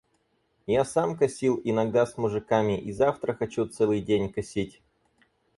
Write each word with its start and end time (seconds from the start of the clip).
Я 0.65 0.83
сам 0.83 1.15
косил 1.15 1.61
иногда 1.63 2.07
с 2.07 2.17
мужиками 2.17 2.75
и 2.81 2.91
завтра 2.91 3.35
хочу 3.35 3.67
целый 3.67 4.01
день 4.01 4.33
косить. 4.33 4.81